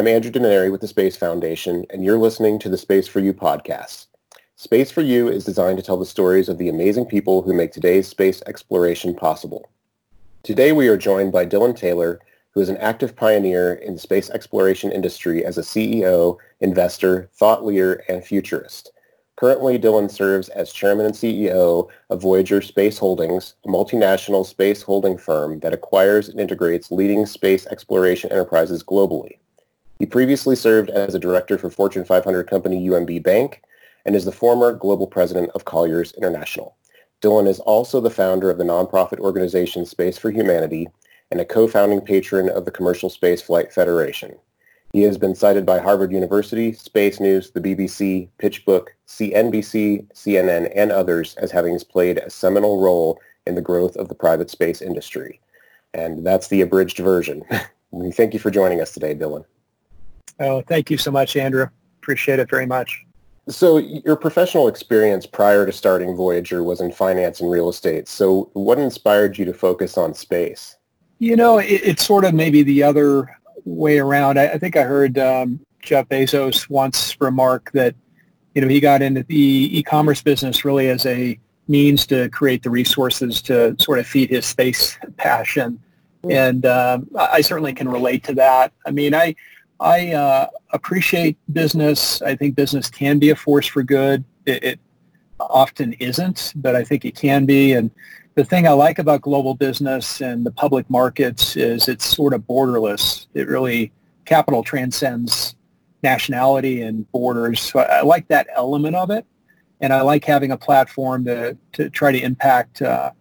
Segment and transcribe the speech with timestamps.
[0.00, 3.34] I'm Andrew Denary with the Space Foundation, and you're listening to the Space for You
[3.34, 4.06] podcast.
[4.56, 7.70] Space for You is designed to tell the stories of the amazing people who make
[7.70, 9.68] today's space exploration possible.
[10.42, 12.18] Today we are joined by Dylan Taylor,
[12.52, 17.66] who is an active pioneer in the space exploration industry as a CEO, investor, thought
[17.66, 18.92] leader, and futurist.
[19.36, 25.18] Currently, Dylan serves as chairman and CEO of Voyager Space Holdings, a multinational space holding
[25.18, 29.36] firm that acquires and integrates leading space exploration enterprises globally.
[30.00, 33.60] He previously served as a director for Fortune 500 company UMB Bank
[34.06, 36.74] and is the former global president of Colliers International.
[37.20, 40.88] Dylan is also the founder of the nonprofit organization Space for Humanity
[41.30, 44.34] and a co-founding patron of the Commercial Space Flight Federation.
[44.94, 50.90] He has been cited by Harvard University, Space News, the BBC, PitchBook, CNBC, CNN, and
[50.90, 55.42] others as having played a seminal role in the growth of the private space industry.
[55.92, 57.44] And that's the abridged version.
[57.92, 59.44] We thank you for joining us today, Dylan.
[60.38, 61.66] Oh, thank you so much, Andrew.
[62.00, 63.04] Appreciate it very much.
[63.48, 68.06] So your professional experience prior to starting Voyager was in finance and real estate.
[68.06, 70.76] So what inspired you to focus on space?
[71.18, 73.28] You know, it, it's sort of maybe the other
[73.64, 74.38] way around.
[74.38, 77.94] I, I think I heard um, Jeff Bezos once remark that
[78.54, 82.70] you know he got into the e-commerce business really as a means to create the
[82.70, 85.80] resources to sort of feed his space passion,
[86.24, 86.30] hmm.
[86.30, 88.72] and um, I certainly can relate to that.
[88.86, 89.34] I mean, I
[89.80, 92.20] I uh, appreciate business.
[92.20, 94.24] I think business can be a force for good.
[94.44, 94.80] It, it
[95.40, 97.90] often isn't, but I think it can be, and
[98.34, 102.42] the thing I like about global business and the public markets is it's sort of
[102.42, 103.26] borderless.
[103.34, 103.90] It really,
[104.26, 105.56] capital transcends
[106.02, 107.60] nationality and borders.
[107.60, 109.24] So I, like that element of it.
[109.80, 113.12] And I like having a platform to, to try to impact uh,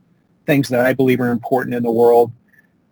[0.45, 2.31] things that I believe are important in the world.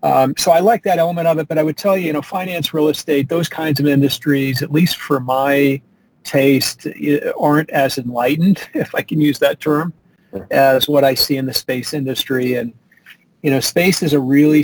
[0.04, 2.22] Um, so I like that element of it, but I would tell you, you know,
[2.22, 5.82] finance, real estate, those kinds of industries, at least for my
[6.24, 6.88] taste,
[7.40, 9.94] aren't as enlightened, if I can use that term
[10.52, 12.56] as what I see in the space industry.
[12.56, 12.74] And,
[13.42, 14.64] you know, space is a really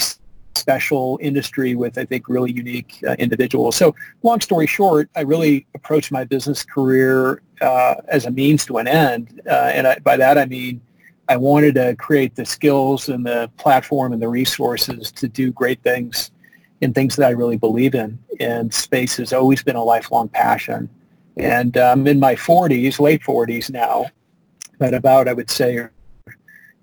[0.55, 3.75] special industry with, I think, really unique uh, individuals.
[3.75, 8.77] So long story short, I really approached my business career uh, as a means to
[8.77, 9.41] an end.
[9.47, 10.81] Uh, and I, by that, I mean,
[11.29, 15.81] I wanted to create the skills and the platform and the resources to do great
[15.81, 16.31] things
[16.81, 18.19] in things that I really believe in.
[18.39, 20.89] And space has always been a lifelong passion.
[21.37, 24.05] And I'm um, in my 40s, late 40s now,
[24.79, 25.89] but about, I would say, you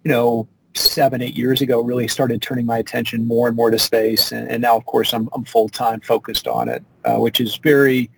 [0.05, 4.33] know, seven, eight years ago, really started turning my attention more and more to space.
[4.33, 8.11] And, and now, of course, I'm, I'm full-time focused on it, uh, which is very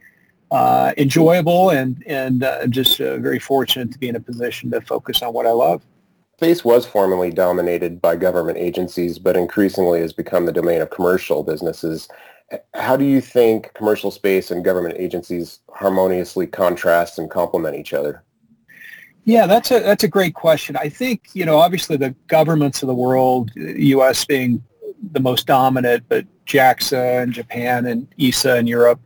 [0.52, 4.80] uh, enjoyable and, and uh, just uh, very fortunate to be in a position to
[4.80, 5.82] focus on what I love.
[6.42, 11.44] Space was formerly dominated by government agencies, but increasingly has become the domain of commercial
[11.44, 12.08] businesses.
[12.74, 18.24] How do you think commercial space and government agencies harmoniously contrast and complement each other?
[19.22, 20.76] Yeah, that's a that's a great question.
[20.76, 24.24] I think you know obviously the governments of the world, U.S.
[24.24, 24.64] being
[25.12, 29.00] the most dominant, but JAXA and Japan and ESA in Europe,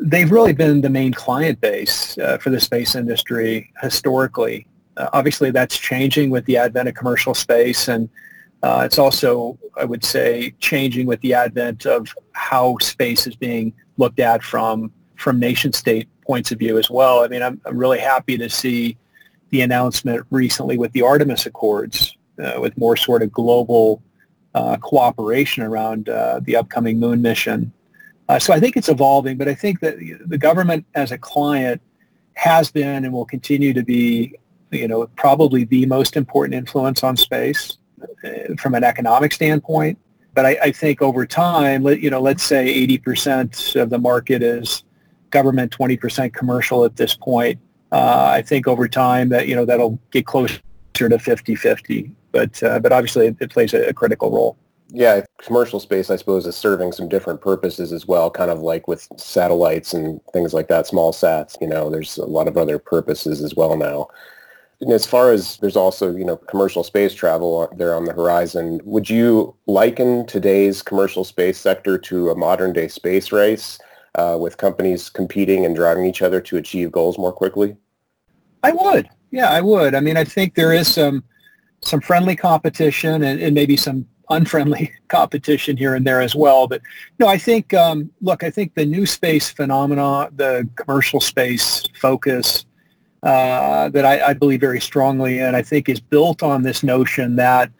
[0.00, 4.68] they've really been the main client base uh, for the space industry historically.
[4.96, 8.08] Uh, obviously, that's changing with the advent of commercial space, and
[8.62, 13.72] uh, it's also, I would say, changing with the advent of how space is being
[13.96, 17.22] looked at from from nation state points of view as well.
[17.22, 18.96] I mean, I'm, I'm really happy to see
[19.50, 24.02] the announcement recently with the Artemis Accords, uh, with more sort of global
[24.54, 27.72] uh, cooperation around uh, the upcoming moon mission.
[28.28, 31.80] Uh, so I think it's evolving, but I think that the government as a client
[32.34, 34.34] has been and will continue to be,
[34.74, 37.78] you know, probably the most important influence on space
[38.24, 39.98] uh, from an economic standpoint.
[40.34, 44.82] But I, I think over time, you know, let's say 80% of the market is
[45.30, 47.60] government, 20% commercial at this point
[47.94, 50.58] uh, I think over time that you know that'll get closer
[50.94, 52.10] to 50-50.
[52.32, 54.56] But uh, but obviously it, it plays a, a, critical role.
[54.88, 58.88] Yeah, commercial space I suppose is serving some different purposes as well, kind of like
[58.88, 61.56] with satellites and things like that, small sats.
[61.60, 64.08] You know, there's a lot of other purposes as well now.
[64.84, 68.82] And as far as there's also, you know, commercial space travel there on the horizon,
[68.84, 73.78] would you liken today's commercial space sector to a modern day space race
[74.16, 77.78] uh, with companies competing and driving each other to achieve goals more quickly?
[78.62, 79.08] I would.
[79.30, 79.94] Yeah, I would.
[79.94, 81.24] I mean, I think there is some
[81.80, 86.66] some friendly competition and, and maybe some unfriendly competition here and there as well.
[86.66, 86.82] But
[87.18, 92.66] no, I think um, look, I think the new space phenomena, the commercial space focus
[93.24, 97.36] uh, that I, I, believe very strongly in, I think is built on this notion
[97.36, 97.70] that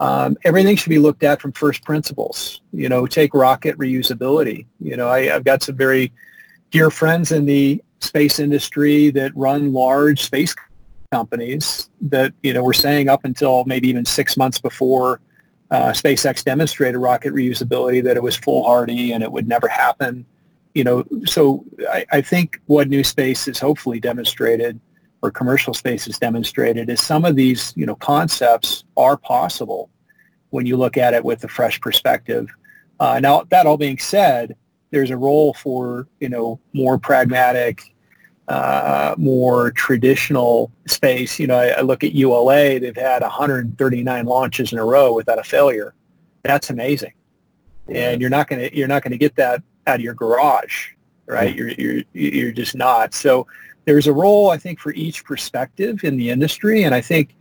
[0.00, 2.62] um, everything should be looked at from first principles.
[2.72, 4.66] You know, take rocket reusability.
[4.80, 6.12] You know, I, I've got some very
[6.72, 10.52] dear friends in the space industry that run large space
[11.12, 15.20] companies that, you know, were saying up until maybe even six months before
[15.70, 20.26] uh, SpaceX demonstrated rocket reusability that it was foolhardy and it would never happen.
[20.74, 24.80] You know, so I, I think what New Space has hopefully demonstrated
[25.22, 29.90] or commercial space has demonstrated is some of these, you know, concepts are possible
[30.50, 32.48] when you look at it with a fresh perspective.
[33.00, 34.56] Uh, now, that all being said,
[34.90, 37.94] there's a role for, you know, more pragmatic,
[38.48, 41.38] uh, more traditional space.
[41.38, 45.38] You know, I, I, look at ULA, they've had 139 launches in a row without
[45.38, 45.94] a failure.
[46.42, 47.12] That's amazing.
[47.88, 50.92] And you're not going to, you're not going to get that out of your garage,
[51.26, 51.54] right?
[51.54, 53.12] You're, you're, you're just not.
[53.12, 53.46] So
[53.88, 56.82] there's a role, I think, for each perspective in the industry.
[56.82, 57.34] And I think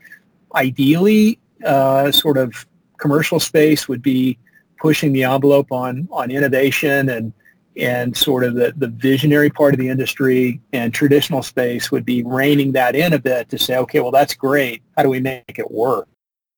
[0.56, 2.66] ideally, uh, sort of
[2.96, 4.38] commercial space would be
[4.80, 7.34] pushing the envelope on, on innovation and,
[7.76, 12.24] and sort of the, the visionary part of the industry and traditional space would be
[12.24, 14.82] reining that in a bit to say, okay, well, that's great.
[14.96, 16.08] How do we make it work?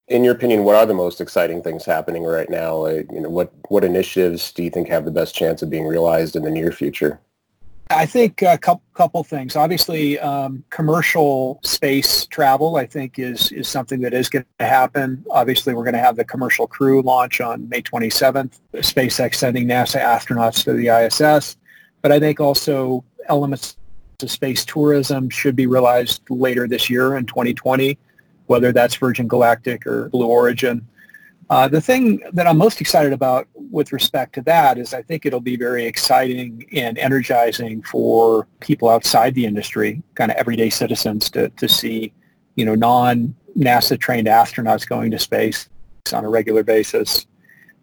[0.07, 2.85] In your opinion, what are the most exciting things happening right now?
[2.85, 6.35] You know, what, what initiatives do you think have the best chance of being realized
[6.35, 7.19] in the near future?
[7.91, 9.55] I think a couple, couple things.
[9.55, 15.25] Obviously, um, commercial space travel, I think, is is something that is going to happen.
[15.31, 18.59] Obviously, we're going to have the commercial crew launch on May 27th.
[18.75, 21.57] SpaceX sending NASA astronauts to the ISS,
[22.03, 23.75] but I think also elements
[24.21, 27.97] of space tourism should be realized later this year in 2020,
[28.45, 30.87] whether that's Virgin Galactic or Blue Origin.
[31.49, 35.25] Uh, the thing that I'm most excited about with respect to that is I think
[35.25, 41.29] it'll be very exciting and energizing for people outside the industry, kind of everyday citizens,
[41.31, 42.13] to, to see,
[42.55, 45.69] you know, non-NASA trained astronauts going to space
[46.13, 47.25] on a regular basis.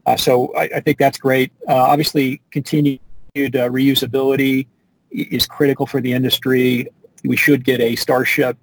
[0.06, 1.52] Uh, so I, I, think that's great.
[1.68, 3.00] Uh, obviously, continued
[3.36, 4.68] uh, reusability
[5.10, 6.86] is critical for the industry.
[7.24, 8.56] We should get a Starship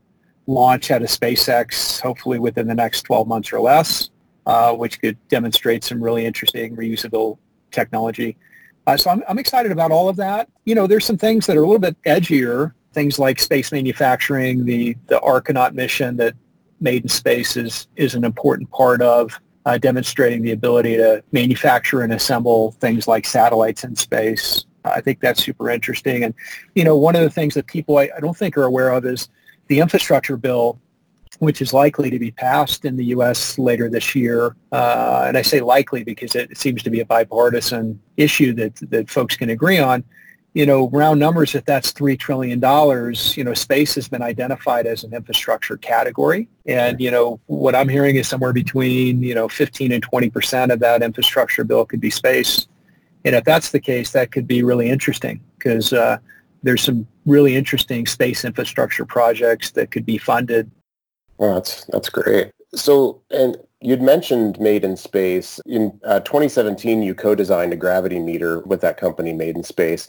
[0.48, 4.10] launch out of SpaceX, hopefully within the next 12 months or less
[4.46, 7.38] uh, which could demonstrate some really interesting reusable
[7.72, 8.38] technology.
[8.86, 10.50] Uh, so I'm, I'm excited about all of that.
[10.66, 14.66] You know, there's some things that are a little bit edgier, things like space manufacturing,
[14.66, 16.36] the, the Archinaut mission that
[16.82, 22.02] Made in Space is, is an important part of uh, demonstrating the ability to manufacture
[22.02, 24.66] and assemble things like satellites in space.
[24.84, 26.26] I think that's super interesting.
[26.26, 26.34] And,
[26.76, 29.06] you know, one of the things that people I, I don't think are aware of
[29.06, 29.30] is
[29.68, 30.78] the infrastructure bill
[31.44, 33.58] which is likely to be passed in the U.S.
[33.60, 34.56] later this year.
[34.72, 39.10] Uh, and I say likely because it, seems to be a bipartisan issue that, that
[39.10, 40.04] folks can agree on.
[40.54, 42.60] You know, round numbers, if that's $3 trillion,
[43.36, 46.48] you know, space has been identified as an infrastructure category.
[46.68, 50.80] And, you know, what I'm hearing is somewhere between, you know, 15 and 20% of
[50.80, 52.68] that infrastructure bill could be space.
[53.26, 56.18] And if that's the case, that could be really interesting because uh,
[56.62, 60.70] there's some really interesting space infrastructure projects that could be funded
[61.40, 62.52] Oh, that's that's great.
[62.76, 65.60] So, and you'd mentioned Made in Space.
[65.66, 70.08] In uh, 2017, you co-designed a gravity meter with that company, Made in Space,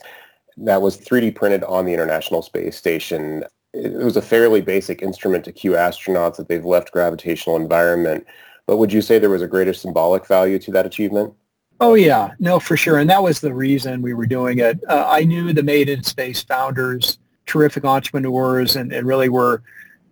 [0.57, 3.43] that was 3D printed on the International Space Station.
[3.73, 8.25] It was a fairly basic instrument to cue astronauts that they've left gravitational environment.
[8.65, 11.33] But would you say there was a greater symbolic value to that achievement?
[11.81, 14.79] Oh yeah, no, for sure, and that was the reason we were doing it.
[14.87, 19.61] Uh, I knew the Made in Space founders, terrific entrepreneurs, and, and really were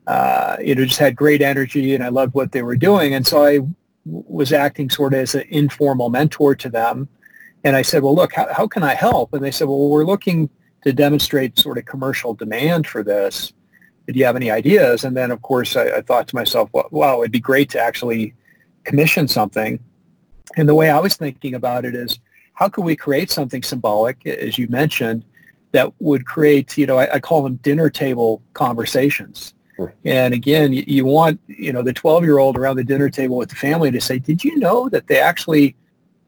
[0.08, 3.14] uh, you know, just had great energy and I loved what they were doing.
[3.14, 3.60] And so I
[4.06, 7.08] was acting sort of as an informal mentor to them.
[7.64, 9.34] And I said, well, look, how, how can I help?
[9.34, 10.50] And they said, well, we're looking
[10.84, 13.54] to demonstrate sort of commercial demand for this.
[14.08, 15.06] Do you have any ideas?
[15.06, 17.80] And then, of course, I, I thought to myself, well, wow, it'd be great to
[17.80, 18.34] actually
[18.84, 19.80] commission something.
[20.58, 22.20] And the way I was thinking about it is,
[22.54, 25.24] how could we create something symbolic, as you mentioned,
[25.72, 29.54] that would create, you know, I, I call them dinner table conversations
[30.06, 33.56] and again, you, you want, you know, the 12-year-old around the dinner table with the
[33.56, 35.75] family to say, did you know that they actually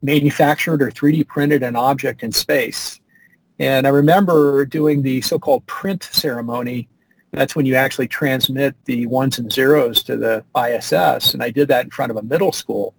[0.01, 2.99] manufactured or 3D printed an object in space?
[3.59, 6.87] And I remember doing the so-called print ceremony.
[7.31, 11.33] That's when you actually transmit the ones and zeros to the ISS.
[11.33, 12.93] And I did that in front of a middle school.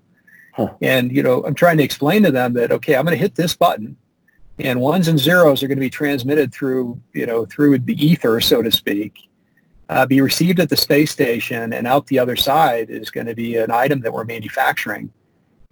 [0.53, 0.73] Huh.
[0.81, 3.35] And, you know, I'm trying to explain to them that, okay, I'm going to hit
[3.35, 3.97] this button
[4.59, 8.41] and ones and zeros are going to be transmitted through, you know, through the ether,
[8.41, 9.29] so to speak
[9.89, 13.35] uh, be received at the space station, and out the other side is going to
[13.35, 15.11] be an item that we're manufacturing.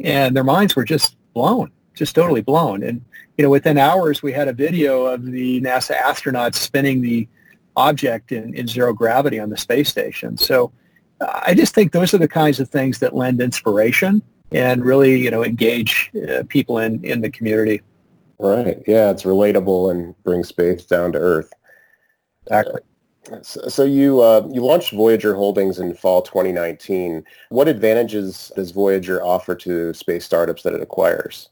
[0.00, 2.82] And their minds were just blown, just totally blown.
[2.82, 3.04] And
[3.36, 7.28] you know, within hours, we had a video of the NASA astronauts spinning the
[7.76, 10.36] object in, in zero gravity on the space station.
[10.36, 10.72] So
[11.20, 15.30] I just think those are the kinds of things that lend inspiration and really, you
[15.30, 17.82] know, engage uh, people in, in the community.
[18.38, 18.82] Right.
[18.86, 21.52] Yeah, it's relatable and brings space down to earth.
[22.42, 22.80] Exactly.
[23.42, 27.24] So, you uh, you launched Voyager Holdings in fall 2019.
[27.48, 31.48] What advantages does Voyager offer to space startups that it acquires?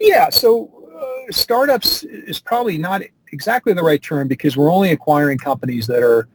[0.00, 3.02] Yeah, so uh, startups is probably not
[3.32, 6.28] exactly the right term because we're only acquiring companies that are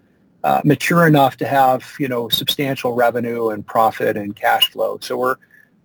[0.44, 5.00] uh, mature enough to have you know substantial revenue and profit and cash flow.
[5.02, 5.36] So we're,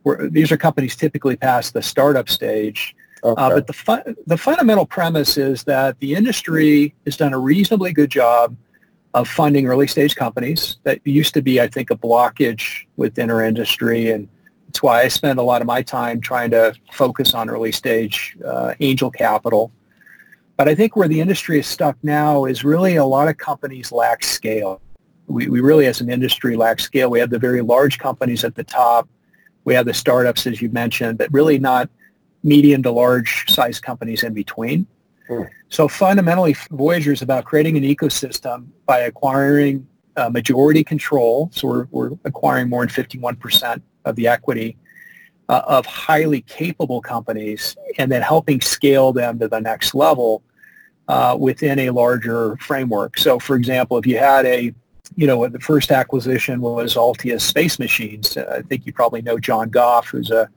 [0.05, 2.95] we're these are companies typically past the startup stage.
[3.23, 3.43] Uh, okay.
[3.43, 7.93] Uh, but the fu- the fundamental premise is that the industry has done a reasonably
[7.93, 8.57] good job
[9.15, 10.79] of funding early stage companies.
[10.85, 14.29] That used to be, I think, a blockage within our industry, and
[14.69, 18.37] it's why I spend a lot of my time trying to focus on early stage
[18.45, 19.71] uh, angel capital.
[20.57, 23.93] But I think where the industry is stuck now is really a lot of companies
[23.93, 24.81] lack scale.
[25.27, 27.11] We, we really, as an industry, lack scale.
[27.11, 29.09] We have the very large companies at the top.
[29.65, 31.89] We have the startups, as you mentioned, but really not
[32.43, 34.87] medium to large size companies in between.
[35.29, 35.43] Hmm.
[35.69, 41.51] So fundamentally, Voyager is about creating an ecosystem by acquiring uh, majority control.
[41.53, 44.77] So we're, we're acquiring more than 51% of the equity
[45.49, 50.43] uh, of highly capable companies and then helping scale them to the next level
[51.09, 53.19] uh, within a larger framework.
[53.19, 54.75] So for example, if you had a,
[55.15, 58.37] you know, the first acquisition was Altius Space Machines.
[58.37, 60.49] I think you probably know John Goff, who's a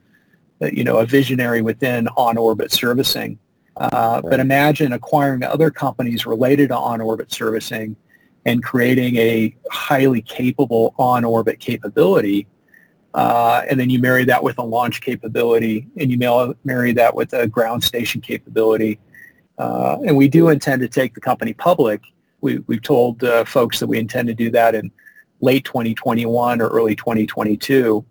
[0.62, 3.38] you know, a visionary within on-orbit servicing.
[3.77, 4.31] Uh, right.
[4.31, 7.95] But imagine acquiring other companies related to on-orbit servicing
[8.45, 12.47] and creating a highly capable on-orbit capability.
[13.13, 17.33] Uh, and then you marry that with a launch capability and you marry that with
[17.33, 19.00] a ground station capability.
[19.57, 22.01] Uh, and we do intend to take the company public.
[22.41, 24.91] We, have told uh, folks that we intend to do that in
[25.41, 28.05] late 2021 or early 2022.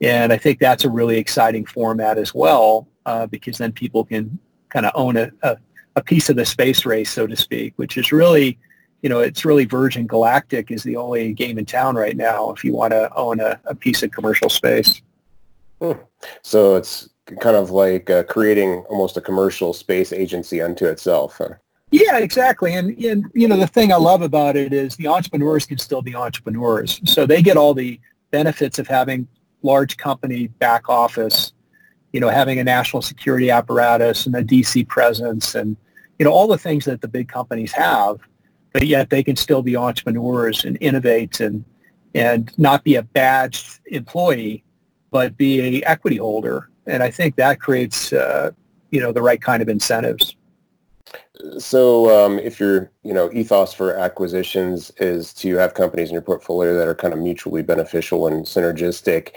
[0.00, 4.38] And I think that's a really exciting format as well, uh, because then people can
[4.68, 5.56] kind of own a, a,
[5.96, 8.58] a, piece of the space race, so to speak, which is really,
[9.02, 12.62] you know, it's really Virgin Galactic is the only game in town right now if
[12.62, 15.00] you want to own a, a piece of commercial space.
[15.80, 15.92] Hmm.
[16.42, 17.08] So it's
[17.40, 21.36] kind of like uh, creating almost a commercial space agency unto itself.
[21.38, 21.54] Huh?
[21.90, 22.74] Yeah, exactly.
[22.74, 26.02] And, and, you know, the thing I love about it is the entrepreneurs can still
[26.02, 27.00] be entrepreneurs.
[27.04, 28.00] So they get all the
[28.30, 29.28] benefits of having
[29.62, 31.52] large company back office,
[32.12, 35.76] you know, having a national security apparatus and a DC presence and,
[36.18, 38.18] you know, all the things that the big companies have,
[38.72, 41.64] but yet they can still be entrepreneurs and innovate and,
[42.14, 44.62] and not be a badged employee,
[45.10, 46.70] but be a equity holder.
[46.86, 48.50] And I think that creates, uh,
[48.90, 50.35] you know, the right kind of incentives.
[51.58, 56.22] So um, if your you know ethos for acquisitions is to have companies in your
[56.22, 59.32] portfolio that are kind of mutually beneficial and synergistic,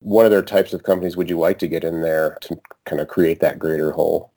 [0.00, 3.08] what other types of companies would you like to get in there to kind of
[3.08, 4.32] create that greater whole?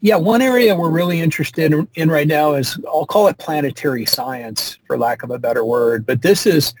[0.00, 4.78] Yeah, one area we're really interested in right now is I'll call it planetary science,
[4.86, 6.04] for lack of a better word.
[6.04, 6.74] But this is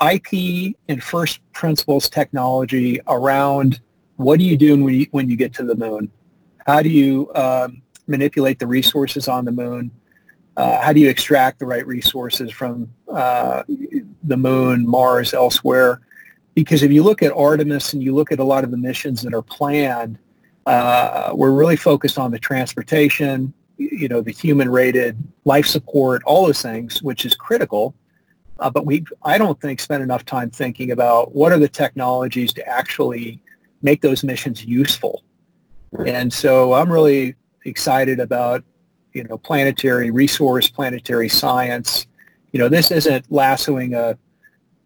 [0.00, 3.80] IP and first principles technology around
[4.16, 6.10] what do you do when you, when you get to the moon?
[6.66, 9.90] How do you um, manipulate the resources on the moon?
[10.56, 13.62] Uh, how do you extract the right resources from uh,
[14.22, 16.00] the moon, Mars, elsewhere?
[16.54, 19.22] because if you look at Artemis and you look at a lot of the missions
[19.22, 20.18] that are planned,
[20.66, 26.46] uh, we're really focused on the transportation, you know, the human rated life support, all
[26.46, 27.94] those things, which is critical.
[28.58, 32.52] Uh, but we, I don't think, spend enough time thinking about what are the technologies
[32.54, 33.40] to actually
[33.80, 35.24] make those missions useful.
[36.06, 38.64] And so I'm really excited about,
[39.12, 42.06] you know, planetary resource, planetary science.
[42.52, 44.18] You know, this isn't lassoing a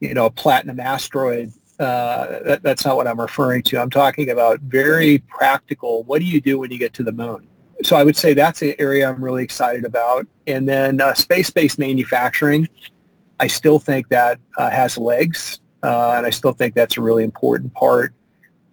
[0.01, 1.53] you know, a platinum asteroid.
[1.79, 3.81] Uh, that, that's not what I'm referring to.
[3.81, 6.05] I'm talking about very practical.
[6.05, 7.47] What do you do when you get to the moon?
[7.83, 10.27] So I would say that's an area I'm really excited about.
[10.47, 12.69] And then uh, space-based manufacturing,
[13.41, 17.25] I still think that uh, has legs, uh, and I still think that's a really
[17.25, 18.15] important part.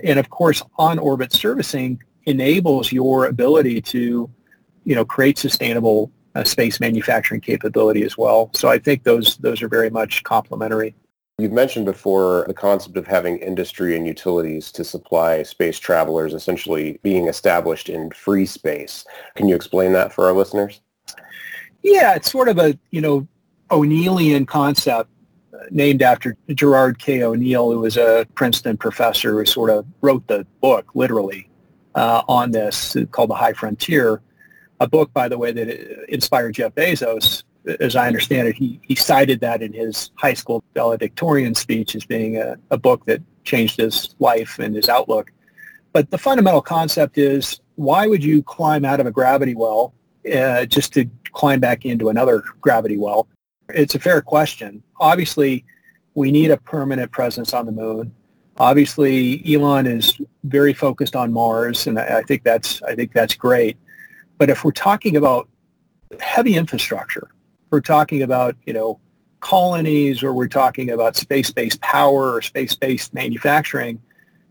[0.01, 4.29] And of course, on-orbit servicing enables your ability to,
[4.85, 8.49] you know, create sustainable uh, space manufacturing capability as well.
[8.53, 10.95] So I think those those are very much complementary.
[11.39, 16.99] You've mentioned before the concept of having industry and utilities to supply space travelers essentially
[17.01, 19.03] being established in free space.
[19.35, 20.81] Can you explain that for our listeners?
[21.81, 23.27] Yeah, it's sort of a, you know,
[23.71, 25.09] O'Neillian concept
[25.53, 27.23] uh, named after Gerard K.
[27.23, 31.49] O'Neill, who was a Princeton professor who sort of wrote the book, literally,
[31.95, 34.21] uh, on this called The High Frontier,
[34.79, 37.43] a book, by the way, that inspired Jeff Bezos
[37.79, 42.05] as I understand it, he, he cited that in his high school valedictorian speech as
[42.05, 45.31] being a, a book that changed his life and his outlook.
[45.93, 49.93] But the fundamental concept is why would you climb out of a gravity well
[50.33, 53.27] uh, just to climb back into another gravity well?
[53.69, 54.83] It's a fair question.
[54.99, 55.63] Obviously,
[56.15, 58.13] we need a permanent presence on the moon.
[58.57, 63.77] Obviously, Elon is very focused on Mars, and I think that's I think that's great.
[64.37, 65.47] But if we're talking about
[66.19, 67.29] heavy infrastructure,
[67.71, 68.99] we're talking about you know
[69.39, 74.01] colonies, or we're talking about space-based power or space-based manufacturing,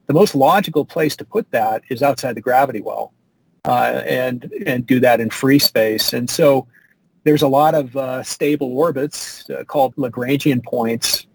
[0.07, 3.13] the most logical place to put that is outside the gravity well,
[3.65, 6.13] uh, and and do that in free space.
[6.13, 6.67] And so
[7.25, 11.27] there's a lot of uh, stable orbits uh, called Lagrangian points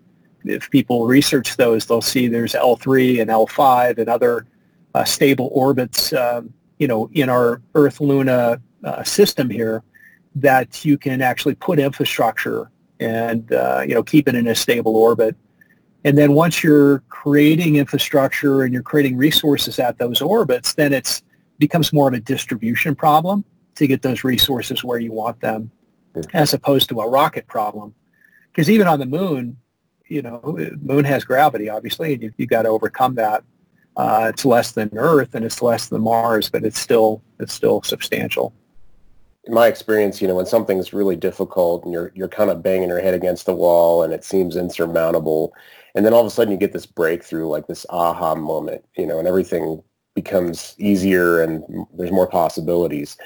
[0.49, 4.45] if people research those, they'll see there's L3 and L5 and other
[4.93, 9.83] uh, stable orbits, um, you know, in our Earth-Luna uh, system here
[10.35, 14.95] that you can actually put infrastructure and, uh, you know, keep it in a stable
[14.95, 15.35] orbit.
[16.03, 21.21] And then once you're creating infrastructure and you're creating resources at those orbits, then it
[21.59, 23.43] becomes more of a distribution problem
[23.75, 25.71] to get those resources where you want them
[26.33, 27.93] as opposed to a rocket problem.
[28.51, 29.57] Because even on the moon,
[30.09, 33.43] you know, moon has gravity, obviously, and you, you got to overcome that.
[33.95, 37.81] Uh, it's less than Earth and it's less than Mars, but it's still it's still
[37.81, 38.53] substantial.
[39.45, 42.89] In my experience, you know, when something's really difficult and you're you're kind of banging
[42.89, 45.53] your head against the wall and it seems insurmountable,
[45.95, 49.07] and then all of a sudden you get this breakthrough, like this aha moment, you
[49.07, 49.81] know, and everything
[50.13, 53.17] becomes easier and there's more possibilities.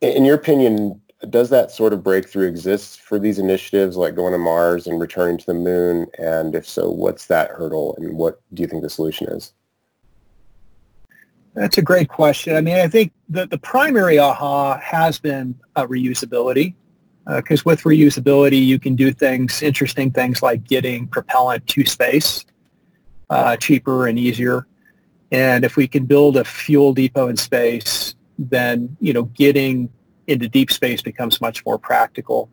[0.00, 4.38] In your opinion, does that sort of breakthrough exist for these initiatives like going to
[4.38, 6.06] Mars and returning to the moon?
[6.18, 9.52] And if so, what's that hurdle and what do you think the solution is?
[11.54, 12.54] That's a great question.
[12.54, 16.74] I mean, I think the, the primary aha has been uh, reusability
[17.26, 22.46] because uh, with reusability, you can do things, interesting things like getting propellant to space
[23.30, 24.66] uh, cheaper and easier.
[25.32, 29.90] And if we can build a fuel depot in space, then, you know, getting
[30.28, 32.48] into deep space becomes much more practical.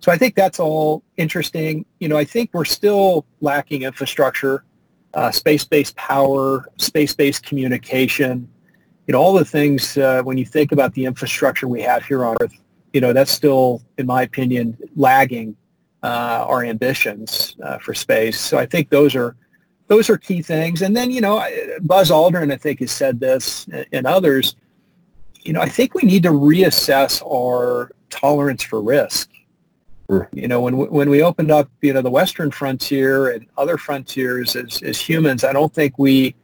[0.00, 1.84] So I think that's all interesting.
[2.00, 4.64] You know, I think we're still lacking infrastructure,
[5.14, 8.48] uh, space-based power, space-based communication.
[9.06, 12.24] You know, all the things uh, when you think about the infrastructure we have here
[12.24, 12.54] on Earth,
[12.94, 15.54] you know, that's still, in my opinion, lagging
[16.02, 18.40] uh, our ambitions uh, for space.
[18.40, 19.36] So I think those are
[19.88, 20.82] those are key things.
[20.82, 21.44] And then, you know,
[21.82, 24.54] Buzz Aldrin, I think, has said this, and others
[25.42, 29.30] you know, I think we need to reassess our tolerance for risk.
[30.08, 30.28] Mm.
[30.32, 34.56] You know, when when we opened up, you know, the Western frontier and other frontiers
[34.56, 36.34] as, as humans, I don't think we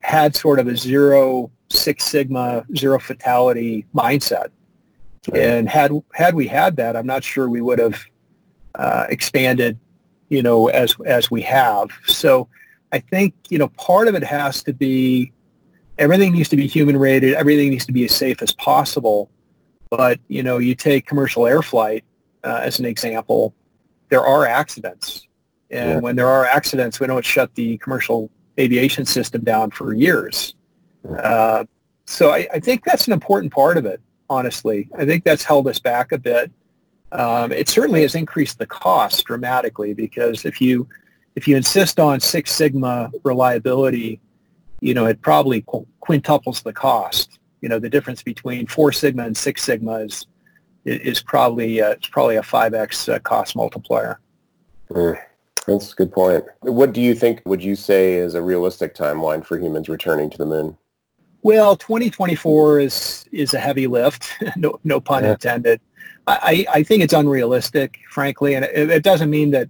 [0.00, 4.48] had sort of a zero Six Sigma, zero fatality mindset.
[5.34, 8.04] And had had we had that, I'm not sure we would have
[8.76, 9.76] uh, expanded,
[10.28, 11.90] you know, as as we have.
[12.06, 12.48] So
[12.92, 15.32] I think you know part of it has to be
[15.98, 17.34] everything needs to be human rated.
[17.34, 19.30] Everything needs to be as safe as possible.
[19.90, 22.04] But, you know, you take commercial air flight
[22.44, 23.54] uh, as an example,
[24.08, 25.26] there are accidents.
[25.70, 25.98] And yeah.
[25.98, 30.54] when there are accidents, we don't shut the commercial aviation system down for years.
[31.18, 31.64] Uh,
[32.04, 34.88] so I, I, think that's an important part of it, honestly.
[34.96, 36.50] I think that's held us back a bit.
[37.12, 40.88] Um, it certainly has increased the cost dramatically because if you
[41.36, 44.20] if you insist on Six Sigma reliability
[44.80, 47.38] you know, it probably quintuples the cost.
[47.60, 50.26] You know, the difference between Four Sigma and Six Sigma is
[50.84, 54.20] is probably uh, it's probably a five x uh, cost multiplier.
[54.90, 55.18] Mm,
[55.66, 56.44] that's a good point.
[56.60, 57.42] What do you think?
[57.44, 60.76] Would you say is a realistic timeline for humans returning to the moon?
[61.42, 64.32] Well, 2024 is is a heavy lift.
[64.56, 65.32] no, no pun yeah.
[65.32, 65.80] intended.
[66.28, 69.68] I, I think it's unrealistic, frankly, and it, it doesn't mean that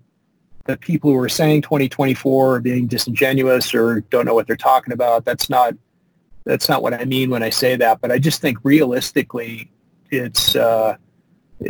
[0.66, 4.92] the people who are saying 2024 are being disingenuous or don't know what they're talking
[4.92, 5.24] about.
[5.24, 5.74] That's not
[6.44, 8.00] that's not what I mean when I say that.
[8.00, 9.70] But I just think realistically,
[10.10, 10.96] it's uh,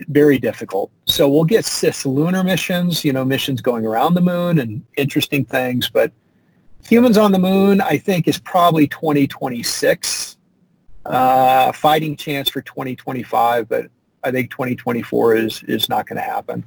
[0.09, 0.91] very difficult.
[1.07, 5.45] So we'll get cis lunar missions, you know, missions going around the moon and interesting
[5.45, 5.89] things.
[5.89, 6.13] But
[6.87, 10.37] humans on the moon, I think, is probably 2026.
[11.07, 13.87] Uh, fighting chance for 2025, but
[14.25, 16.65] I think 2024 is is not going to happen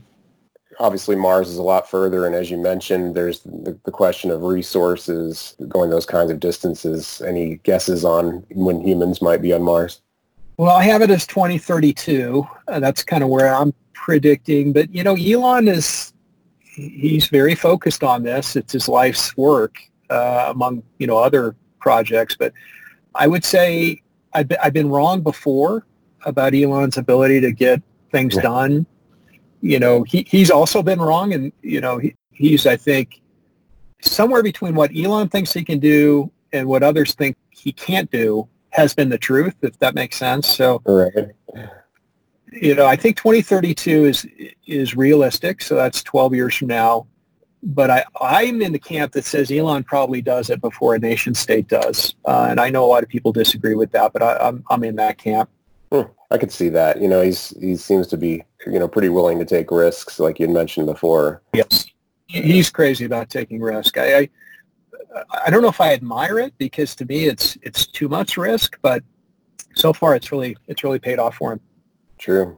[0.79, 4.43] obviously Mars is a lot further, and as you mentioned, there's the, the, question of
[4.43, 7.21] resources going those kinds of distances.
[7.25, 10.01] Any guesses on when humans might be on Mars?
[10.57, 12.45] Well, I have it as 2032.
[12.67, 14.73] Uh, that's kind of where I'm predicting.
[14.73, 16.13] But you know, Elon is
[16.61, 18.55] he's very focused on this.
[18.55, 19.77] It's his life's work
[20.09, 22.35] uh, among you know other projects.
[22.37, 22.53] But
[23.15, 24.01] I would say
[24.33, 25.85] I've been, I've been wrong before
[26.25, 28.85] about Elon's ability to get things done
[29.61, 31.33] you know, he, he's also been wrong.
[31.33, 33.21] And, you know, he, he's, I think,
[34.01, 38.47] somewhere between what Elon thinks he can do and what others think he can't do
[38.71, 40.47] has been the truth, if that makes sense.
[40.47, 41.31] So, right.
[42.51, 44.27] you know, I think 2032 is
[44.67, 45.61] is realistic.
[45.61, 47.07] So that's 12 years from now.
[47.61, 51.33] But I, I'm in the camp that says Elon probably does it before a nation
[51.33, 52.15] state does.
[52.25, 54.83] Uh, and I know a lot of people disagree with that, but I, I'm, I'm
[54.85, 55.49] in that camp.
[55.91, 57.01] Hmm, I could see that.
[57.01, 60.39] You know, he's he seems to be you know pretty willing to take risks, like
[60.39, 61.41] you mentioned before.
[61.53, 61.85] Yes,
[62.27, 63.97] he's crazy about taking risk.
[63.97, 64.29] I, I
[65.45, 68.77] I don't know if I admire it because to me it's it's too much risk,
[68.81, 69.03] but
[69.75, 71.59] so far it's really it's really paid off for him.
[72.17, 72.57] True.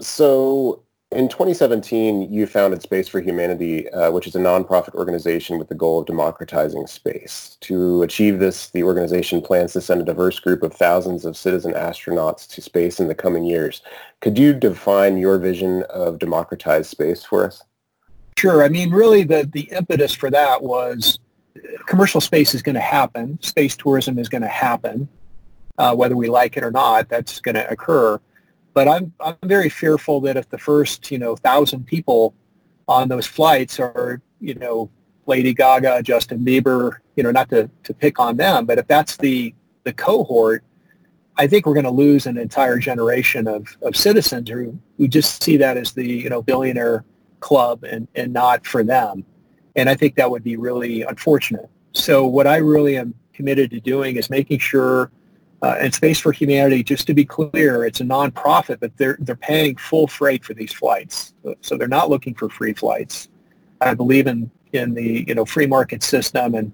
[0.00, 5.68] So in 2017, you founded Space for Humanity, uh, which is a nonprofit organization with
[5.68, 7.56] the goal of democratizing space.
[7.62, 11.72] To achieve this, the organization plans to send a diverse group of thousands of citizen
[11.72, 13.82] astronauts to space in the coming years.
[14.20, 17.62] Could you define your vision of democratized space for us?
[18.38, 18.62] Sure.
[18.62, 21.18] I mean, really, the, the impetus for that was
[21.86, 23.36] commercial space is going to happen.
[23.42, 25.08] Space tourism is going to happen.
[25.76, 28.20] Uh, whether we like it or not, that's going to occur.
[28.80, 32.32] But I'm I'm very fearful that if the first you know thousand people
[32.88, 34.88] on those flights are you know
[35.26, 39.18] Lady Gaga, Justin Bieber, you know not to to pick on them, but if that's
[39.18, 40.64] the the cohort,
[41.36, 45.42] I think we're going to lose an entire generation of, of citizens who, who just
[45.42, 47.04] see that as the you know billionaire
[47.40, 49.26] club and, and not for them.
[49.76, 51.68] And I think that would be really unfortunate.
[51.92, 55.10] So what I really am committed to doing is making sure
[55.62, 59.36] uh, and Space for Humanity, just to be clear, it's a nonprofit, but they're they're
[59.36, 63.28] paying full freight for these flights, so they're not looking for free flights.
[63.80, 66.72] I believe in in the you know free market system, and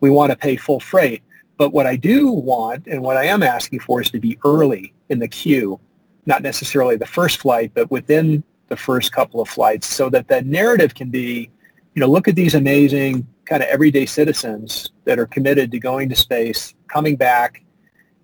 [0.00, 1.22] we want to pay full freight.
[1.56, 4.92] But what I do want, and what I am asking for, is to be early
[5.08, 5.78] in the queue,
[6.26, 10.42] not necessarily the first flight, but within the first couple of flights, so that the
[10.42, 11.48] narrative can be,
[11.94, 16.08] you know, look at these amazing kind of everyday citizens that are committed to going
[16.08, 17.62] to space, coming back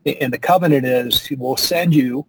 [0.05, 2.27] and the covenant is we'll send you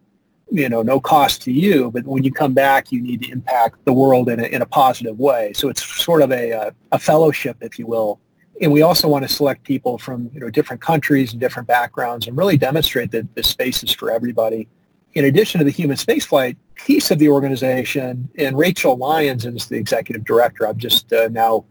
[0.51, 3.83] you know no cost to you but when you come back you need to impact
[3.86, 5.51] the world in a, in a positive way.
[5.53, 8.19] So it's sort of a, a, a fellowship if you will.
[8.62, 12.27] And we also want to select people from you know different countries and different backgrounds
[12.27, 14.67] and really demonstrate that the space is for everybody.
[15.13, 19.77] In addition to the human spaceflight piece of the organization and rachel lyons is the
[19.77, 21.63] executive director i'm just uh, now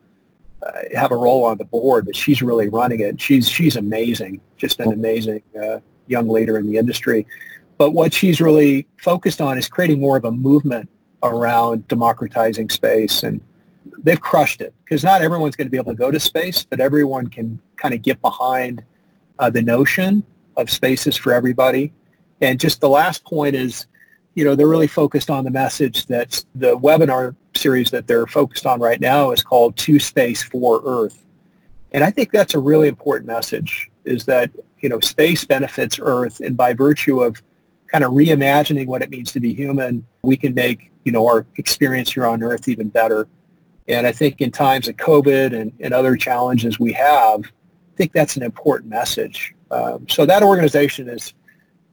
[0.63, 3.21] uh, have a role on the board but she's really running it.
[3.21, 7.27] She's she's amazing just an amazing uh, young leader in the industry.
[7.79, 10.89] But what she's really focused on is creating more of a movement
[11.23, 13.23] around democratizing space.
[13.23, 13.41] And
[14.03, 16.81] they've crushed it because not everyone's going to be able to go to space, but
[16.81, 18.83] everyone can kind of get behind
[19.39, 20.23] uh, the notion
[20.57, 21.93] of spaces for everybody.
[22.41, 23.87] And just the last point is,
[24.35, 28.67] you know, they're really focused on the message that the webinar series that they're focused
[28.67, 31.25] on right now is called To Space for Earth.
[31.93, 34.51] And I think that's a really important message is that
[34.83, 37.43] you know, space benefits Earth, and by virtue of
[37.87, 41.47] kind of reimagining what it means to be human, we can make, you know, our
[41.57, 43.29] experience here on Earth even better.
[43.89, 48.13] And I think in times of COVID and, and other challenges we have, I think
[48.13, 49.55] that's an important message.
[49.71, 51.35] Um, so that organization is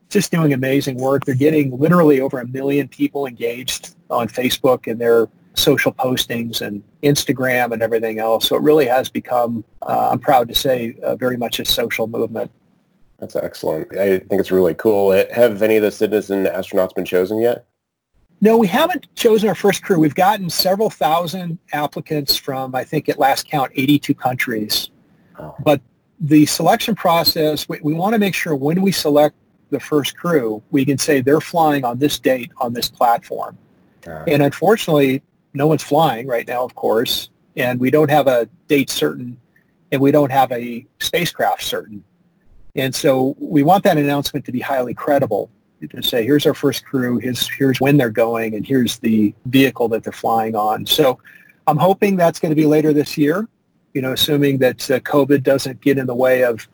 [0.09, 1.25] just doing amazing work.
[1.25, 6.81] They're getting literally over a million people engaged on Facebook and their social postings and
[7.03, 8.47] Instagram and everything else.
[8.47, 12.07] So it really has become, uh, I'm proud to say, uh, very much a social
[12.07, 12.51] movement.
[13.19, 13.95] That's excellent.
[13.97, 15.11] I think it's really cool.
[15.11, 17.65] Have any of the citizen astronauts been chosen yet?
[18.41, 19.99] No, we haven't chosen our first crew.
[19.99, 24.89] We've gotten several thousand applicants from, I think at last count, 82 countries.
[25.37, 25.53] Oh.
[25.63, 25.81] But
[26.21, 29.35] the selection process, we, we want to make sure when we select
[29.71, 33.57] the first crew, we can say they're flying on this date on this platform.
[34.27, 35.21] And unfortunately,
[35.53, 39.39] no one's flying right now, of course, and we don't have a date certain,
[39.91, 42.03] and we don't have a spacecraft certain.
[42.75, 45.49] And so we want that announcement to be highly credible
[45.87, 49.87] to say, here's our first crew, here's, here's when they're going, and here's the vehicle
[49.89, 50.85] that they're flying on.
[50.85, 51.19] So
[51.67, 53.47] I'm hoping that's going to be later this year,
[53.93, 56.67] you know, assuming that uh, COVID doesn't get in the way of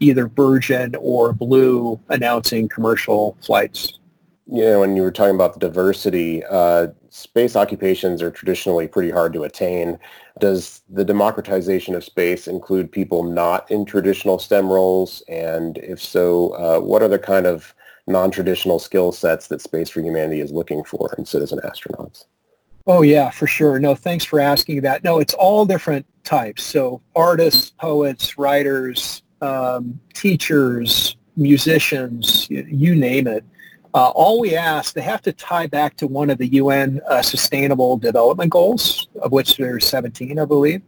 [0.00, 3.98] either Virgin or Blue announcing commercial flights.
[4.48, 9.32] You know, when you were talking about diversity, uh, space occupations are traditionally pretty hard
[9.32, 9.98] to attain.
[10.38, 15.22] Does the democratization of space include people not in traditional STEM roles?
[15.28, 17.74] And if so, uh, what are the kind of
[18.06, 22.26] non-traditional skill sets that Space for Humanity is looking for in citizen astronauts?
[22.86, 23.80] Oh yeah, for sure.
[23.80, 25.02] No, thanks for asking that.
[25.02, 26.62] No, it's all different types.
[26.62, 33.44] So artists, poets, writers, um, teachers, musicians, you, you name it.
[33.96, 37.22] Uh, all we ask, they have to tie back to one of the UN uh,
[37.22, 40.82] Sustainable Development Goals, of which there's 17, I believe.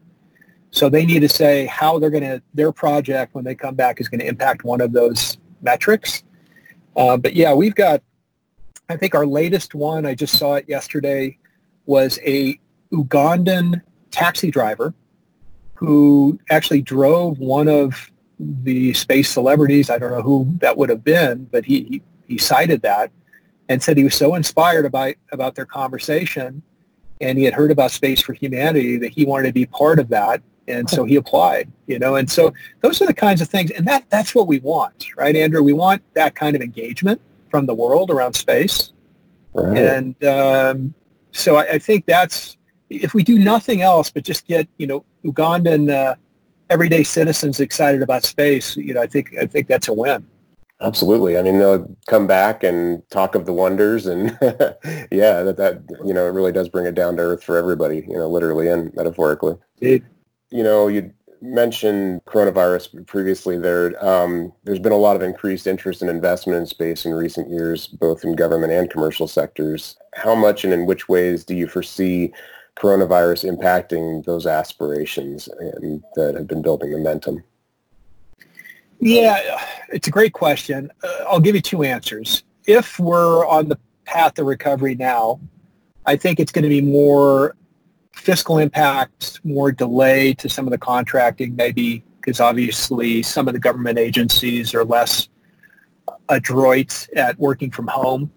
[0.73, 3.99] So they need to say how they're going to, their project when they come back
[3.99, 6.23] is going to impact one of those metrics.
[6.97, 8.03] Uh, but yeah, we've got,
[8.91, 11.39] I think our latest one, I just saw it yesterday,
[11.87, 12.61] was a
[12.93, 14.93] Ugandan taxi driver
[15.73, 19.89] who actually drove one of the space celebrities.
[19.89, 23.11] I don't know who that would have been, but he, he, cited that
[23.69, 26.63] and said he was so inspired about, about their conversation
[27.21, 30.09] and he had heard about Space for Humanity that he wanted to be part of
[30.09, 30.43] that.
[30.69, 33.71] And so he applied, you know, and so those are the kinds of things.
[33.71, 35.63] And that, that's what we want, right, Andrew?
[35.63, 38.93] We want that kind of engagement from the world around space.
[39.55, 39.79] Right.
[39.79, 40.95] And um,
[41.33, 42.59] so I, I, think that's,
[42.91, 46.17] if we do nothing else but just get, you know, Ugandan uh,
[46.69, 50.27] everyday citizens excited about space, you know, I think, I think that's a win.
[50.81, 51.37] Absolutely.
[51.37, 54.31] I mean, they'll come back and talk of the wonders, and
[55.11, 58.05] yeah, that that you know it really does bring it down to earth for everybody,
[58.09, 59.57] you know, literally and metaphorically.
[59.81, 60.05] It,
[60.51, 63.59] you know, you mentioned coronavirus previously.
[63.59, 67.51] There, um, there's been a lot of increased interest and investment in space in recent
[67.51, 69.97] years, both in government and commercial sectors.
[70.15, 72.33] How much and in which ways do you foresee
[72.77, 77.43] coronavirus impacting those aspirations and that have been building momentum?
[79.01, 80.91] Yeah, it's a great question.
[81.03, 82.43] Uh, I'll give you two answers.
[82.67, 85.41] If we're on the path of recovery now,
[86.07, 87.55] I think it's going to be more
[88.13, 93.61] fiscal impact, more delay to some of the contracting, maybe because obviously some of the
[93.61, 95.29] government agencies are less
[96.29, 98.31] adroit at working from home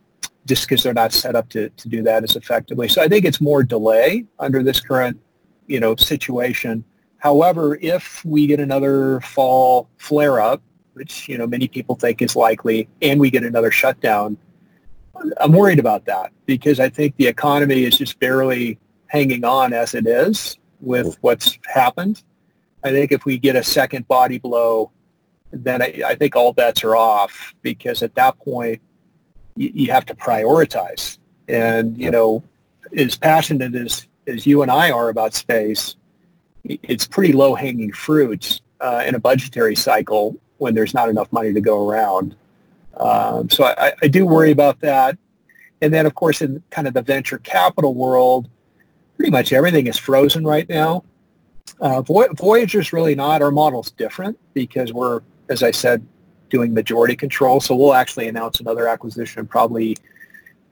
[0.45, 2.87] just because they're not set up to, to do that as effectively.
[2.87, 5.19] So I think it's more delay under this current,
[5.67, 6.83] you know, situation
[7.21, 10.61] However, if we get another fall flare-up,
[10.93, 14.37] which you know many people think is likely, and we get another shutdown,
[15.39, 19.93] I'm worried about that because I think the economy is just barely hanging on as
[19.93, 21.17] it is with mm.
[21.21, 22.23] what's happened.
[22.83, 24.91] I think if we get a second body blow,
[25.51, 28.81] then I, I think all bets are off because at that point
[29.55, 31.19] you, you have to prioritize.
[31.47, 32.43] And you know,
[32.97, 35.97] as passionate as as you and I are about space,
[36.63, 41.53] it's pretty low hanging fruit uh, in a budgetary cycle when there's not enough money
[41.53, 42.35] to go around.
[42.97, 45.17] Um, so I, I, do worry about that.
[45.81, 48.49] And then, of course, in kind of the venture capital world,
[49.17, 51.03] pretty much everything is frozen right now.
[51.79, 53.41] Uh, Voyager's really not.
[53.41, 56.05] Our model's different because we're, as I said,
[56.49, 57.59] doing majority control.
[57.59, 59.97] So we'll actually announce another acquisition probably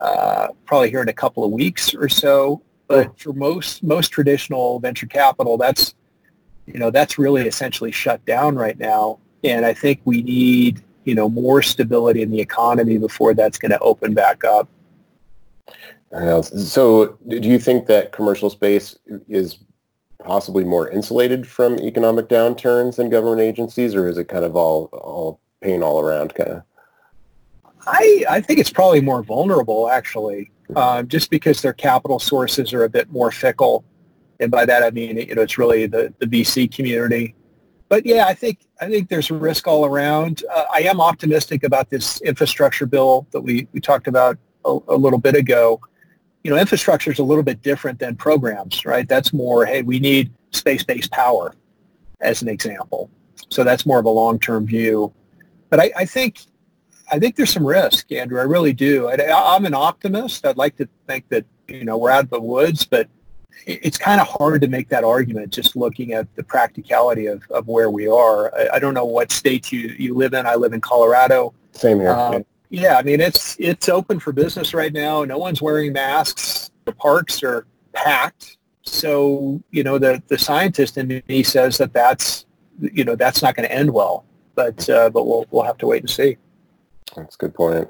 [0.02, 2.62] uh, probably here in a couple of weeks or so.
[2.90, 5.94] But for most most traditional venture capital, that's
[6.66, 9.20] you know that's really essentially shut down right now.
[9.44, 13.72] And I think we need you know more stability in the economy before that's going
[13.72, 14.68] to open back up.
[16.12, 18.98] Uh, so, do you think that commercial space
[19.28, 19.60] is
[20.26, 24.86] possibly more insulated from economic downturns than government agencies, or is it kind of all
[24.94, 26.64] all pain all around kind of?
[27.86, 32.84] I I think it's probably more vulnerable actually uh, just because their capital sources are
[32.84, 33.84] a bit more fickle.
[34.40, 37.36] And by that I mean, you know, it's really the, the VC community.
[37.90, 40.44] But yeah, I think I think there's risk all around.
[40.54, 44.96] Uh, I am optimistic about this infrastructure bill that we, we talked about a, a
[44.96, 45.82] little bit ago.
[46.44, 49.10] You know, infrastructure is a little bit different than programs, right?
[49.10, 51.54] That's more, hey, we need space-based power,
[52.22, 53.10] as an example.
[53.50, 55.12] So that's more of a long-term view.
[55.70, 56.40] But I, I think
[57.12, 58.40] I think there's some risk, Andrew.
[58.40, 59.08] I really do.
[59.08, 60.46] I, am an optimist.
[60.46, 63.10] I'd like to think that you know we're out of the woods, but
[63.66, 67.68] it's kind of hard to make that argument just looking at the practicality of, of
[67.68, 68.54] where we are.
[68.56, 70.46] I, I don't know what state you, you live in.
[70.46, 71.54] I live in Colorado.
[71.74, 72.12] Same here.
[72.12, 75.24] Um, yeah, I mean it's it's open for business right now.
[75.24, 76.70] No one's wearing masks.
[76.86, 78.58] The parks are packed.
[78.84, 82.46] So you know the the scientist in me says that that's
[82.80, 84.26] you know that's not going to end well.
[84.56, 86.38] But uh, but we'll we'll have to wait and see.
[87.16, 87.90] That's a good point.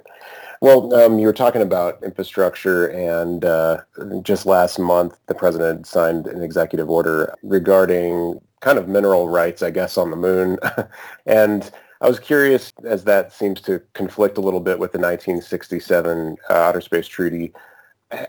[0.61, 3.81] Well, um, you were talking about infrastructure, and uh,
[4.23, 9.69] just last month, the president signed an executive order regarding kind of mineral rights, I
[9.69, 10.57] guess, on the moon.
[11.25, 16.35] and I was curious, as that seems to conflict a little bit with the 1967
[16.49, 17.53] uh, Outer Space Treaty.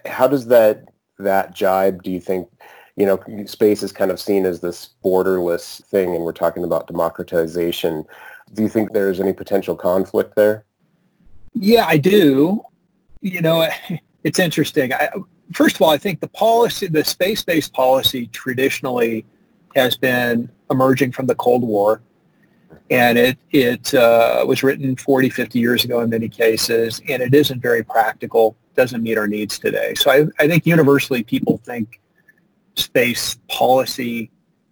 [0.07, 0.85] How does that
[1.18, 2.03] that jibe?
[2.03, 2.48] Do you think?
[2.96, 6.87] You know, space is kind of seen as this borderless thing, and we're talking about
[6.87, 8.05] democratization.
[8.53, 10.66] Do you think there's any potential conflict there?
[11.54, 12.62] Yeah, I do.
[13.20, 13.68] You know,
[14.24, 14.92] it's interesting.
[14.92, 15.10] I,
[15.52, 19.24] first of all, I think the policy, the space-based policy traditionally
[19.74, 22.02] has been emerging from the Cold War.
[22.90, 27.34] And it, it uh, was written 40, 50 years ago in many cases, and it
[27.34, 29.94] isn't very practical, doesn't meet our needs today.
[29.94, 32.00] So I, I think universally people think
[32.74, 34.30] space policy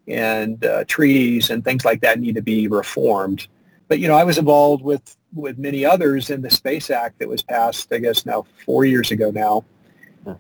[0.09, 3.47] and uh, treaties and things like that need to be reformed.
[3.87, 7.29] But, you know, I was involved with, with many others in the Space Act that
[7.29, 9.65] was passed, I guess now four years ago now.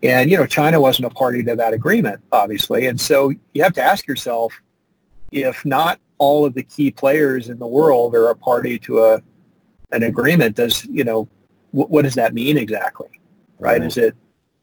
[0.03, 2.87] And, you know, China wasn't a party to that agreement, obviously.
[2.87, 4.53] And so you have to ask yourself,
[5.33, 9.23] if not all of the key players in the world are a party to a
[9.91, 11.27] an agreement, does, you know,
[11.71, 13.09] wh- what does that mean exactly?
[13.59, 13.83] Right?
[13.83, 14.15] Is it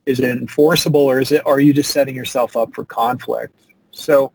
[0.06, 3.56] is it enforceable or is it are you just setting yourself up for conflict?
[3.92, 4.32] So,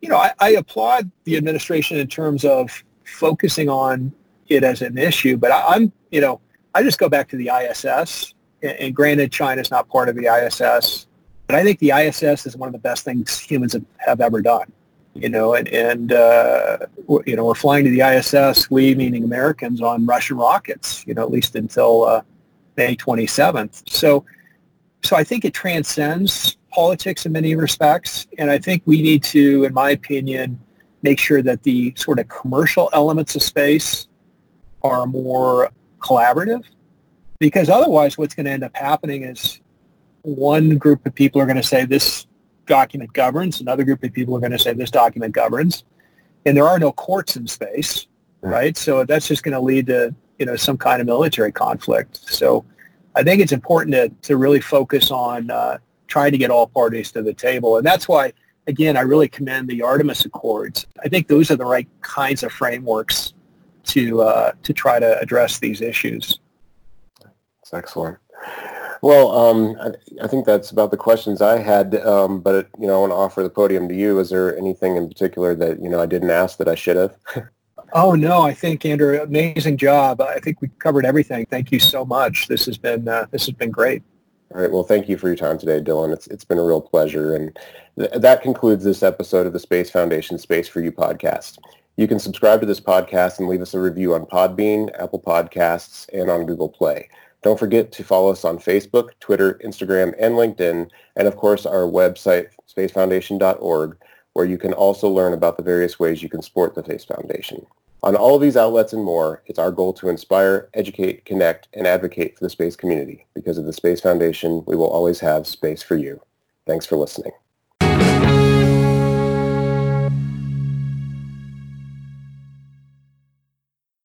[0.00, 4.12] you know, I, I applaud the administration in terms of focusing on
[4.48, 6.40] it as an issue, but I, am you know,
[6.74, 10.26] I just go back to the ISS, and, and granted, China's not part of the
[10.26, 11.06] ISS,
[11.46, 14.42] but I think the ISS is one of the best things humans have, have ever
[14.42, 14.72] done.
[15.14, 16.76] You know, and, and uh,
[17.24, 21.22] you know, we're flying to the ISS, we meaning Americans, on Russian rockets, you know,
[21.22, 22.20] at least until uh,
[22.76, 23.88] May 27th.
[23.88, 24.26] So,
[25.02, 29.64] so I think it transcends politics in many respects, and I think we need to,
[29.64, 30.60] in my opinion,
[31.02, 34.08] make sure that the sort of commercial elements of space
[34.86, 36.64] are more collaborative
[37.38, 39.60] because otherwise what's going to end up happening is
[40.22, 42.26] one group of people are going to say this
[42.66, 45.84] document governs, another group of people are going to say this document governs,
[46.44, 48.06] and there are no courts in space,
[48.40, 48.76] right?
[48.76, 52.16] So that's just going to lead to you know some kind of military conflict.
[52.28, 52.64] So
[53.14, 57.12] I think it's important to, to really focus on uh, trying to get all parties
[57.12, 58.32] to the table, and that's why
[58.66, 60.86] again, I really commend the Artemis Accords.
[61.04, 63.34] I think those are the right kinds of frameworks
[63.86, 66.38] to uh, to try to address these issues.
[67.22, 68.18] That's excellent.
[69.02, 71.94] Well, um, I, I, think that's about the questions I had.
[71.96, 74.18] Um, but it, you know, I want to offer the podium to you.
[74.18, 77.16] Is there anything in particular that you know I didn't ask that I should have?
[77.92, 80.20] oh no, I think Andrew, amazing job.
[80.20, 81.46] I think we covered everything.
[81.46, 82.48] Thank you so much.
[82.48, 84.02] This has been uh, this has been great.
[84.54, 84.70] All right.
[84.70, 86.12] Well, thank you for your time today, Dylan.
[86.12, 87.58] It's it's been a real pleasure, and
[87.98, 91.58] th- that concludes this episode of the Space Foundation Space for You podcast.
[91.98, 96.06] You can subscribe to this podcast and leave us a review on Podbean, Apple Podcasts,
[96.12, 97.08] and on Google Play.
[97.42, 101.84] Don't forget to follow us on Facebook, Twitter, Instagram, and LinkedIn, and of course our
[101.84, 103.96] website, spacefoundation.org,
[104.34, 107.64] where you can also learn about the various ways you can support the Space Foundation.
[108.02, 111.86] On all of these outlets and more, it's our goal to inspire, educate, connect, and
[111.86, 113.26] advocate for the space community.
[113.34, 116.20] Because of the Space Foundation, we will always have space for you.
[116.66, 117.32] Thanks for listening.